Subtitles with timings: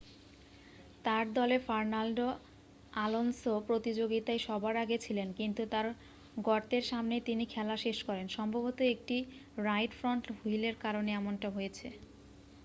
[1.05, 2.27] তার দলের Fernando
[2.97, 5.87] Alonso প্রতিযোগীতায় সবার আগে ছিলেন কিন্তু তার
[6.39, 9.17] গর্তের সামনেই তিনি খেলা শেষ করেন সম্ভবত একটি
[9.59, 11.87] রাইট ফ্রন্ট হুইলের কারণে এমনটা হয়েছে